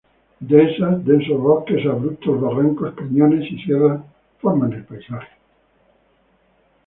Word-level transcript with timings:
Dehesas, 0.51 0.95
densos 1.07 1.39
bosques, 1.39 1.85
abruptos 1.85 2.41
barrancos, 2.41 2.95
cañones 2.95 3.51
y 3.51 3.55
sierras 3.61 4.01
forman 4.41 4.73
el 4.73 4.83
paisaje. 4.83 5.29